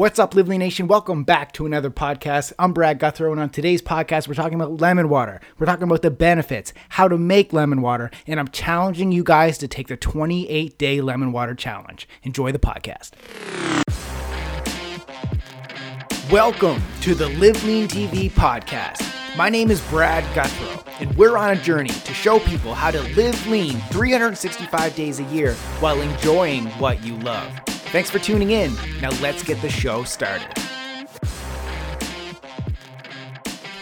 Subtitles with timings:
[0.00, 0.88] What's up, Live Lean Nation?
[0.88, 2.54] Welcome back to another podcast.
[2.58, 5.42] I'm Brad Gouthro, and on today's podcast, we're talking about lemon water.
[5.58, 9.58] We're talking about the benefits, how to make lemon water, and I'm challenging you guys
[9.58, 12.08] to take the 28 day lemon water challenge.
[12.22, 13.10] Enjoy the podcast.
[16.32, 19.06] Welcome to the Live Lean TV podcast.
[19.36, 23.02] My name is Brad Gouthro, and we're on a journey to show people how to
[23.14, 27.69] live lean 365 days a year while enjoying what you love.
[27.90, 28.72] Thanks for tuning in.
[29.00, 30.46] Now let's get the show started.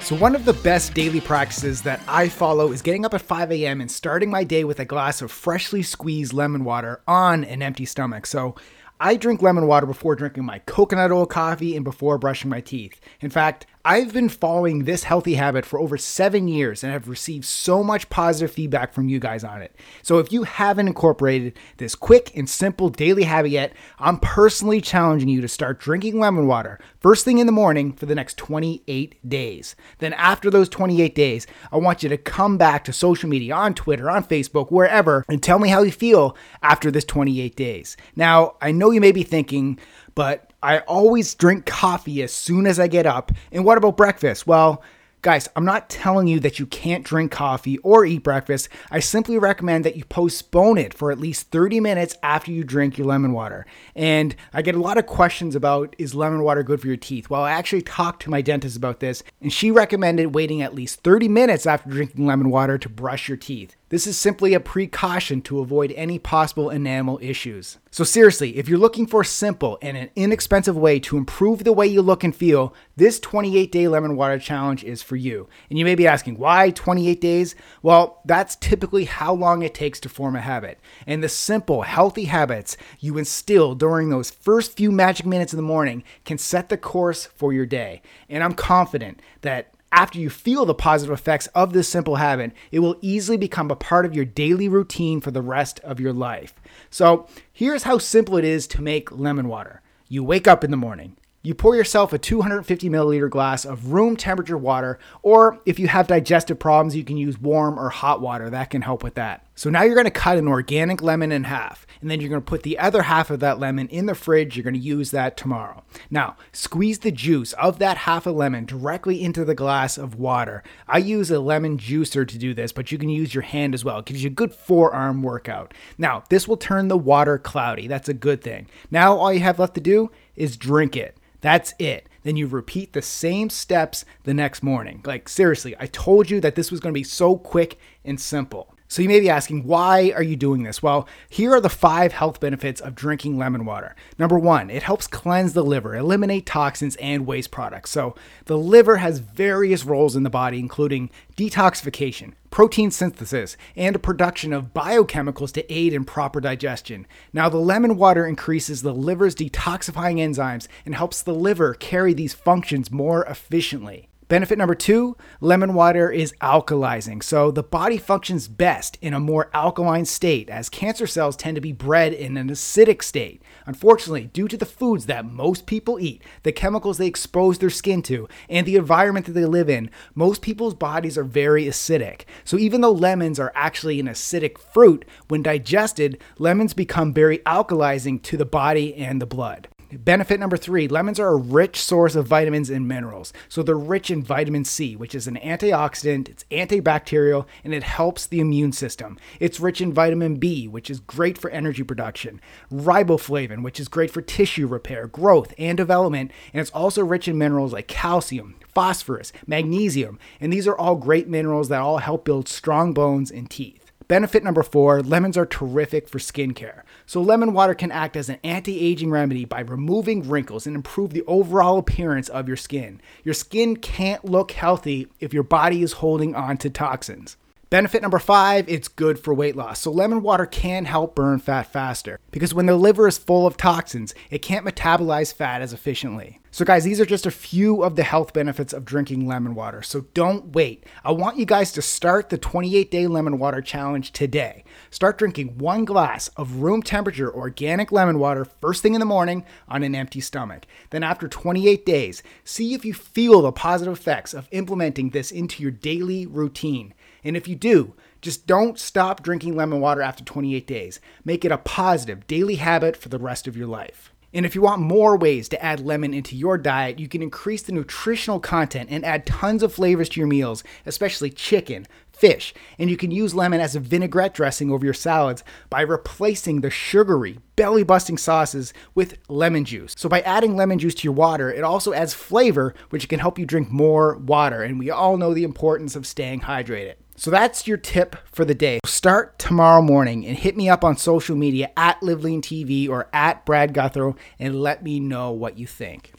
[0.00, 3.52] So, one of the best daily practices that I follow is getting up at 5
[3.52, 3.80] a.m.
[3.80, 7.84] and starting my day with a glass of freshly squeezed lemon water on an empty
[7.84, 8.26] stomach.
[8.26, 8.56] So,
[8.98, 13.00] I drink lemon water before drinking my coconut oil coffee and before brushing my teeth.
[13.20, 17.46] In fact, I've been following this healthy habit for over seven years and have received
[17.46, 19.74] so much positive feedback from you guys on it.
[20.02, 25.30] So if you haven't incorporated this quick and simple daily habit yet, I'm personally challenging
[25.30, 29.26] you to start drinking lemon water first thing in the morning for the next 28
[29.26, 29.74] days.
[29.98, 33.72] Then after those 28 days, I want you to come back to social media on
[33.72, 37.96] Twitter, on Facebook, wherever, and tell me how you feel after this 28 days.
[38.14, 39.78] Now, I know you may be thinking,
[40.14, 43.32] but I always drink coffee as soon as I get up.
[43.50, 44.46] And what about breakfast?
[44.46, 44.82] Well,
[45.22, 48.70] Guys, I'm not telling you that you can't drink coffee or eat breakfast.
[48.90, 52.96] I simply recommend that you postpone it for at least 30 minutes after you drink
[52.96, 53.66] your lemon water.
[53.94, 57.28] And I get a lot of questions about is lemon water good for your teeth?
[57.28, 61.02] Well, I actually talked to my dentist about this, and she recommended waiting at least
[61.02, 63.76] 30 minutes after drinking lemon water to brush your teeth.
[63.90, 67.78] This is simply a precaution to avoid any possible enamel issues.
[67.90, 71.72] So, seriously, if you're looking for a simple and an inexpensive way to improve the
[71.72, 75.48] way you look and feel, this 28 day lemon water challenge is for you.
[75.68, 77.56] And you may be asking, why 28 days?
[77.82, 80.78] Well, that's typically how long it takes to form a habit.
[81.04, 85.64] And the simple, healthy habits you instill during those first few magic minutes in the
[85.64, 88.02] morning can set the course for your day.
[88.28, 92.78] And I'm confident that after you feel the positive effects of this simple habit, it
[92.78, 96.54] will easily become a part of your daily routine for the rest of your life.
[96.90, 99.82] So, here's how simple it is to make lemon water.
[100.08, 104.14] You wake up in the morning, you pour yourself a 250 milliliter glass of room
[104.14, 108.50] temperature water, or if you have digestive problems, you can use warm or hot water.
[108.50, 109.46] That can help with that.
[109.54, 112.62] So now you're to cut an organic lemon in half, and then you're to put
[112.62, 114.56] the other half of that lemon in the fridge.
[114.56, 115.82] You're to use that tomorrow.
[116.10, 120.62] Now, squeeze the juice of that half a lemon directly into the glass of water.
[120.88, 123.84] I use a lemon juicer to do this, but you can use your hand as
[123.84, 123.98] well.
[123.98, 125.74] It gives you a good forearm workout.
[125.98, 127.86] Now, this will turn the water cloudy.
[127.86, 128.66] That's a good thing.
[128.90, 131.16] Now, all you have left to do is drink it.
[131.40, 132.08] That's it.
[132.22, 135.02] Then you repeat the same steps the next morning.
[135.04, 138.74] Like, seriously, I told you that this was going to be so quick and simple.
[138.90, 140.82] So you may be asking, why are you doing this?
[140.82, 143.94] Well, here are the five health benefits of drinking lemon water.
[144.18, 147.92] Number one, it helps cleanse the liver, eliminate toxins and waste products.
[147.92, 154.52] So the liver has various roles in the body, including detoxification, protein synthesis, and production
[154.52, 157.06] of biochemicals to aid in proper digestion.
[157.32, 162.34] Now, the lemon water increases the liver's detoxifying enzymes and helps the liver carry these
[162.34, 164.09] functions more efficiently.
[164.30, 167.20] Benefit number two lemon water is alkalizing.
[167.20, 171.60] So the body functions best in a more alkaline state, as cancer cells tend to
[171.60, 173.42] be bred in an acidic state.
[173.66, 178.02] Unfortunately, due to the foods that most people eat, the chemicals they expose their skin
[178.02, 182.20] to, and the environment that they live in, most people's bodies are very acidic.
[182.44, 188.22] So even though lemons are actually an acidic fruit, when digested, lemons become very alkalizing
[188.22, 189.66] to the body and the blood.
[189.92, 193.32] Benefit number three lemons are a rich source of vitamins and minerals.
[193.48, 198.24] So they're rich in vitamin C, which is an antioxidant, it's antibacterial, and it helps
[198.24, 199.18] the immune system.
[199.40, 202.40] It's rich in vitamin B, which is great for energy production,
[202.72, 206.30] riboflavin, which is great for tissue repair, growth, and development.
[206.52, 211.28] And it's also rich in minerals like calcium, phosphorus, magnesium, and these are all great
[211.28, 213.89] minerals that all help build strong bones and teeth.
[214.10, 216.82] Benefit number four lemons are terrific for skincare.
[217.06, 221.12] So, lemon water can act as an anti aging remedy by removing wrinkles and improve
[221.12, 223.00] the overall appearance of your skin.
[223.22, 227.36] Your skin can't look healthy if your body is holding on to toxins.
[227.70, 229.82] Benefit number five, it's good for weight loss.
[229.82, 233.56] So, lemon water can help burn fat faster because when the liver is full of
[233.56, 236.40] toxins, it can't metabolize fat as efficiently.
[236.50, 239.82] So, guys, these are just a few of the health benefits of drinking lemon water.
[239.82, 240.82] So, don't wait.
[241.04, 244.64] I want you guys to start the 28 day lemon water challenge today.
[244.90, 249.44] Start drinking one glass of room temperature organic lemon water first thing in the morning
[249.68, 250.66] on an empty stomach.
[250.90, 255.62] Then, after 28 days, see if you feel the positive effects of implementing this into
[255.62, 256.94] your daily routine.
[257.24, 261.00] And if you do, just don't stop drinking lemon water after 28 days.
[261.24, 264.12] Make it a positive daily habit for the rest of your life.
[264.32, 267.62] And if you want more ways to add lemon into your diet, you can increase
[267.62, 271.86] the nutritional content and add tons of flavors to your meals, especially chicken,
[272.20, 272.52] fish.
[272.78, 276.70] And you can use lemon as a vinaigrette dressing over your salads by replacing the
[276.70, 279.94] sugary, belly busting sauces with lemon juice.
[279.96, 283.38] So by adding lemon juice to your water, it also adds flavor, which can help
[283.38, 284.62] you drink more water.
[284.62, 286.94] And we all know the importance of staying hydrated.
[287.16, 288.80] So that's your tip for the day.
[288.86, 293.74] Start tomorrow morning and hit me up on social media at LiveLeanTV or at Brad
[293.74, 296.12] Gouthro and let me know what you think.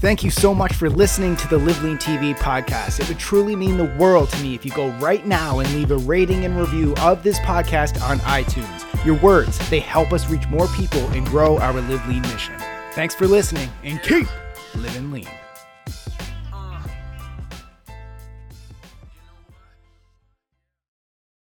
[0.00, 3.00] Thank you so much for listening to the Live Lean TV podcast.
[3.00, 5.90] It would truly mean the world to me if you go right now and leave
[5.90, 9.04] a rating and review of this podcast on iTunes.
[9.04, 12.54] Your words, they help us reach more people and grow our Live Lean mission.
[12.92, 14.26] Thanks for listening and keep
[14.74, 15.28] living lean.